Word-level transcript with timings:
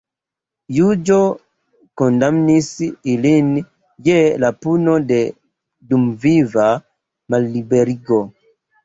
Juĝo 0.75 1.17
kondamnis 2.01 2.69
ilin 3.15 3.51
je 4.07 4.15
la 4.45 4.51
puno 4.67 4.95
de 5.13 5.19
dumviva 5.93 6.67
malliberigo. 7.35 8.19